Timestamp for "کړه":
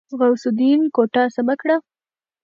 1.61-1.75